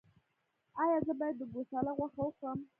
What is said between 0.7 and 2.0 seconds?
ایا زه باید د ګوساله